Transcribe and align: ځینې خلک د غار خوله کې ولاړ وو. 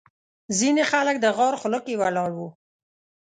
ځینې 0.57 0.83
خلک 0.91 1.15
د 1.21 1.25
غار 1.37 1.53
خوله 1.61 1.79
کې 1.85 1.99
ولاړ 2.01 2.31
وو. 2.37 2.49